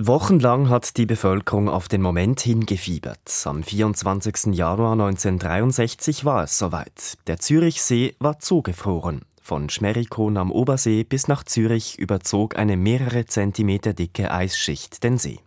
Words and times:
Wochenlang 0.00 0.68
hat 0.68 0.96
die 0.96 1.06
Bevölkerung 1.06 1.68
auf 1.68 1.88
den 1.88 2.02
Moment 2.02 2.38
hingefiebert. 2.38 3.42
Am 3.46 3.64
24. 3.64 4.54
Januar 4.54 4.92
1963 4.92 6.24
war 6.24 6.44
es 6.44 6.56
soweit. 6.56 7.18
Der 7.26 7.40
Zürichsee 7.40 8.14
war 8.20 8.38
zugefroren. 8.38 9.22
Von 9.42 9.68
Schmerikon 9.70 10.36
am 10.36 10.52
Obersee 10.52 11.02
bis 11.02 11.26
nach 11.26 11.42
Zürich 11.42 11.98
überzog 11.98 12.56
eine 12.56 12.76
mehrere 12.76 13.26
Zentimeter 13.26 13.92
dicke 13.92 14.30
Eisschicht 14.30 15.02
den 15.02 15.18
See. 15.18 15.40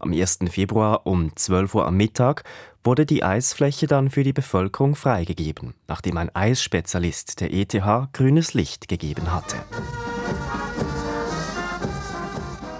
Am 0.00 0.14
1. 0.14 0.38
Februar 0.48 1.06
um 1.06 1.36
12 1.36 1.74
Uhr 1.74 1.86
am 1.86 1.98
Mittag 1.98 2.44
wurde 2.84 3.04
die 3.04 3.22
Eisfläche 3.22 3.86
dann 3.86 4.08
für 4.08 4.22
die 4.22 4.32
Bevölkerung 4.32 4.94
freigegeben, 4.94 5.74
nachdem 5.88 6.16
ein 6.16 6.34
Eisspezialist 6.34 7.42
der 7.42 7.52
ETH 7.52 7.74
grünes 8.14 8.54
Licht 8.54 8.88
gegeben 8.88 9.30
hatte. 9.30 9.56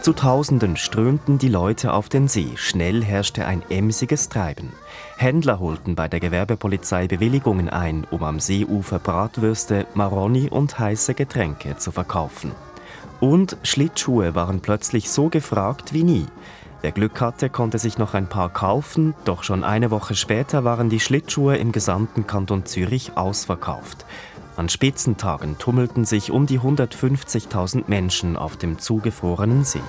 Zu 0.04 0.12
Tausenden 0.12 0.76
strömten 0.76 1.38
die 1.38 1.48
Leute 1.48 1.94
auf 1.94 2.10
den 2.10 2.28
See. 2.28 2.50
Schnell 2.56 3.02
herrschte 3.02 3.46
ein 3.46 3.62
emsiges 3.70 4.28
Treiben. 4.28 4.74
Händler 5.16 5.60
holten 5.60 5.94
bei 5.94 6.08
der 6.08 6.20
Gewerbepolizei 6.20 7.06
Bewilligungen 7.06 7.70
ein, 7.70 8.06
um 8.10 8.22
am 8.22 8.38
Seeufer 8.38 8.98
Bratwürste, 8.98 9.86
Maroni 9.94 10.50
und 10.50 10.78
heiße 10.78 11.14
Getränke 11.14 11.78
zu 11.78 11.90
verkaufen. 11.90 12.52
Und 13.18 13.56
Schlittschuhe 13.62 14.34
waren 14.34 14.60
plötzlich 14.60 15.08
so 15.08 15.30
gefragt 15.30 15.94
wie 15.94 16.04
nie. 16.04 16.26
Wer 16.82 16.92
Glück 16.92 17.22
hatte, 17.22 17.48
konnte 17.48 17.78
sich 17.78 17.96
noch 17.96 18.12
ein 18.12 18.28
paar 18.28 18.50
kaufen, 18.50 19.14
doch 19.24 19.42
schon 19.42 19.64
eine 19.64 19.90
Woche 19.90 20.14
später 20.14 20.64
waren 20.64 20.90
die 20.90 21.00
Schlittschuhe 21.00 21.56
im 21.56 21.72
gesamten 21.72 22.26
Kanton 22.26 22.66
Zürich 22.66 23.16
ausverkauft. 23.16 24.04
An 24.56 24.68
Spitzentagen 24.68 25.58
tummelten 25.58 26.04
sich 26.04 26.30
um 26.30 26.46
die 26.46 26.60
150.000 26.60 27.84
Menschen 27.88 28.36
auf 28.36 28.56
dem 28.56 28.78
zugefrorenen 28.78 29.64
See. 29.64 29.80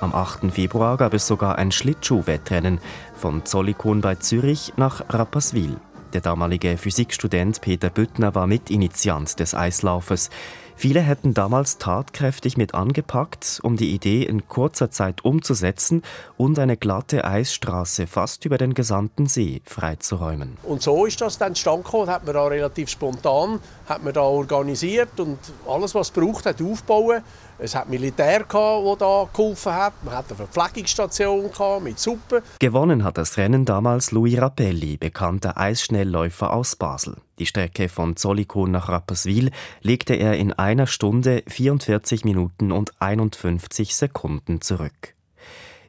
Am 0.00 0.14
8. 0.14 0.52
Februar 0.52 0.96
gab 0.96 1.14
es 1.14 1.26
sogar 1.26 1.56
ein 1.58 1.70
Schlittschuhwettrennen 1.70 2.80
von 3.14 3.44
Zollikon 3.44 4.00
bei 4.00 4.16
Zürich 4.16 4.72
nach 4.76 5.02
Rapperswil. 5.08 5.76
Der 6.14 6.22
damalige 6.22 6.78
Physikstudent 6.78 7.60
Peter 7.60 7.90
Büttner 7.90 8.34
war 8.34 8.46
Mitinitiant 8.46 9.38
des 9.40 9.54
Eislaufes. 9.54 10.30
Viele 10.74 11.00
hätten 11.00 11.34
damals 11.34 11.78
tatkräftig 11.78 12.56
mit 12.56 12.72
angepackt, 12.72 13.58
um 13.62 13.76
die 13.76 13.92
Idee 13.92 14.22
in 14.22 14.46
kurzer 14.46 14.90
Zeit 14.90 15.24
umzusetzen 15.24 16.02
und 16.36 16.58
eine 16.58 16.76
glatte 16.76 17.24
Eisstraße 17.24 18.06
fast 18.06 18.44
über 18.44 18.58
den 18.58 18.74
gesamten 18.74 19.26
See 19.26 19.60
freizuräumen. 19.64 20.56
Und 20.62 20.80
so 20.80 21.04
ist 21.04 21.20
das 21.20 21.36
dann 21.36 21.54
gekommen, 21.54 22.08
hat 22.08 22.24
man 22.24 22.34
da 22.34 22.46
relativ 22.46 22.88
spontan 22.88 23.58
hat 23.88 24.04
man 24.04 24.12
da 24.12 24.20
organisiert 24.20 25.18
und 25.18 25.38
alles, 25.66 25.94
was 25.94 26.10
braucht 26.10 26.46
hat, 26.46 26.60
aufbauen. 26.60 27.22
Es 27.58 27.74
hat 27.74 27.88
Militär, 27.88 28.44
das 28.48 28.98
da 28.98 29.28
geholfen 29.32 29.72
hat. 29.72 29.92
Man 30.04 30.14
hat 30.14 30.26
eine 30.28 30.36
Verpflegungsstation 30.36 31.50
mit 31.82 31.98
Suppe. 31.98 32.42
Gewonnen 32.60 33.02
hat 33.02 33.18
das 33.18 33.36
Rennen 33.36 33.64
damals 33.64 34.12
Louis 34.12 34.40
Rappelli, 34.40 34.96
bekannter 34.96 35.56
Eisschnellläufer 35.98 36.52
aus 36.52 36.76
Basel. 36.76 37.16
Die 37.40 37.46
Strecke 37.46 37.88
von 37.88 38.14
Zollikon 38.16 38.70
nach 38.70 38.88
Rapperswil 38.88 39.50
legte 39.82 40.14
er 40.14 40.36
in 40.36 40.52
einer 40.52 40.86
Stunde 40.86 41.42
44 41.48 42.24
Minuten 42.24 42.70
und 42.70 42.92
51 43.00 43.96
Sekunden 43.96 44.60
zurück. 44.60 45.14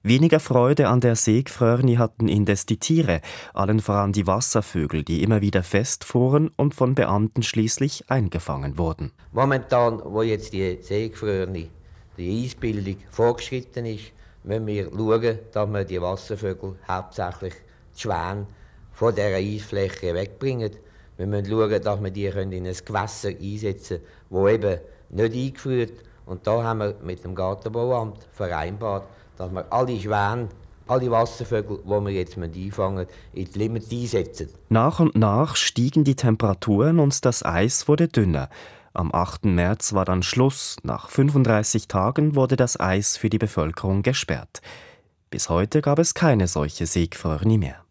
Weniger 0.01 0.39
Freude 0.39 0.87
an 0.87 1.01
der 1.01 1.15
Seegfrörni 1.15 1.95
hatten 1.95 2.27
indes 2.27 2.65
die 2.65 2.77
Tiere, 2.77 3.21
allen 3.53 3.81
voran 3.81 4.13
die 4.13 4.25
Wasservögel, 4.25 5.03
die 5.03 5.21
immer 5.21 5.41
wieder 5.41 5.61
festfuhren 5.61 6.49
und 6.55 6.73
von 6.73 6.95
Beamten 6.95 7.43
schließlich 7.43 8.09
eingefangen 8.09 8.77
wurden. 8.77 9.11
Momentan, 9.31 10.01
wo 10.03 10.23
jetzt 10.23 10.53
die 10.53 10.79
Seegfrörni, 10.81 11.69
die 12.17 12.45
Eisbildung 12.45 12.95
vorgeschritten 13.11 13.85
ist, 13.85 14.13
müssen 14.43 14.65
wir 14.65 14.89
schauen, 14.89 15.39
dass 15.51 15.69
wir 15.69 15.83
die 15.83 16.01
Wasservögel, 16.01 16.75
hauptsächlich 16.87 17.53
die 17.95 18.01
Schwäne, 18.01 18.47
von 18.99 19.15
dieser 19.15 19.35
Eisfläche 19.35 20.13
wegbringen. 20.13 20.71
Wir 21.15 21.25
müssen 21.25 21.45
schauen, 21.45 21.81
dass 21.81 22.03
wir 22.03 22.11
die 22.11 22.25
in 22.25 22.67
ein 22.67 22.75
Gewässer 22.85 23.29
einsetzen 23.29 24.01
können, 24.29 24.43
das 24.43 24.53
eben 24.53 24.79
nicht 25.09 25.35
eingeführt 25.35 25.93
Und 26.25 26.45
da 26.45 26.61
haben 26.61 26.79
wir 26.79 26.95
mit 27.01 27.23
dem 27.23 27.33
Gartenbauamt 27.33 28.27
vereinbart, 28.33 29.05
dass 29.37 29.53
wir 29.53 29.71
alle 29.71 29.97
Schwäne, 29.97 30.49
alle 30.87 31.09
Wasservögel, 31.11 31.79
die 31.81 31.89
wir 31.89 32.09
jetzt 32.09 32.37
einfangen 32.37 33.07
in 33.31 33.45
die 33.45 33.57
Limit 33.57 33.89
einsetzen. 33.89 34.49
Nach 34.67 34.99
und 34.99 35.15
nach 35.15 35.55
stiegen 35.55 36.03
die 36.03 36.15
Temperaturen 36.15 36.99
und 36.99 37.23
das 37.23 37.45
Eis 37.45 37.87
wurde 37.87 38.09
dünner. 38.09 38.49
Am 38.91 39.13
8. 39.13 39.45
März 39.45 39.93
war 39.93 40.03
dann 40.03 40.23
Schluss. 40.23 40.75
Nach 40.83 41.09
35 41.09 41.87
Tagen 41.87 42.35
wurde 42.35 42.57
das 42.57 42.77
Eis 42.77 43.15
für 43.15 43.29
die 43.29 43.37
Bevölkerung 43.37 44.01
gesperrt. 44.01 44.61
Bis 45.29 45.47
heute 45.47 45.81
gab 45.81 45.99
es 45.99 46.13
keine 46.13 46.49
solche 46.49 46.85
Seegfrörni 46.85 47.57
mehr. 47.57 47.85